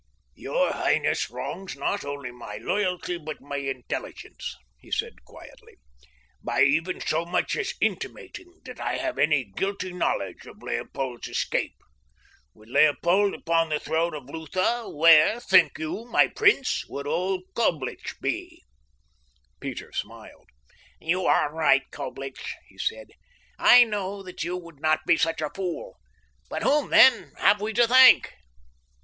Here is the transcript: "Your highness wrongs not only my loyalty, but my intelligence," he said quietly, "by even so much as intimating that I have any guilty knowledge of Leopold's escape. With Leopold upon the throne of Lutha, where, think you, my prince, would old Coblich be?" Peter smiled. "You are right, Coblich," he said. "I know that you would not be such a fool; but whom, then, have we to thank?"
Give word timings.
"Your 0.33 0.73
highness 0.73 1.29
wrongs 1.29 1.75
not 1.75 2.03
only 2.03 2.31
my 2.31 2.57
loyalty, 2.57 3.19
but 3.19 3.39
my 3.39 3.57
intelligence," 3.57 4.55
he 4.79 4.89
said 4.89 5.23
quietly, 5.25 5.77
"by 6.41 6.63
even 6.63 6.99
so 6.99 7.23
much 7.23 7.55
as 7.55 7.75
intimating 7.79 8.61
that 8.65 8.79
I 8.79 8.97
have 8.97 9.19
any 9.19 9.43
guilty 9.55 9.93
knowledge 9.93 10.47
of 10.47 10.63
Leopold's 10.63 11.27
escape. 11.27 11.75
With 12.55 12.69
Leopold 12.69 13.35
upon 13.35 13.69
the 13.69 13.79
throne 13.79 14.15
of 14.15 14.27
Lutha, 14.27 14.89
where, 14.89 15.39
think 15.39 15.77
you, 15.77 16.05
my 16.05 16.25
prince, 16.29 16.83
would 16.89 17.05
old 17.05 17.43
Coblich 17.53 18.19
be?" 18.21 18.63
Peter 19.59 19.91
smiled. 19.93 20.49
"You 20.99 21.27
are 21.27 21.53
right, 21.53 21.83
Coblich," 21.91 22.55
he 22.69 22.79
said. 22.79 23.09
"I 23.59 23.83
know 23.83 24.23
that 24.23 24.43
you 24.43 24.57
would 24.57 24.79
not 24.79 25.01
be 25.05 25.15
such 25.15 25.41
a 25.41 25.51
fool; 25.53 25.99
but 26.49 26.63
whom, 26.63 26.89
then, 26.89 27.33
have 27.37 27.61
we 27.61 27.71
to 27.73 27.87
thank?" 27.87 28.33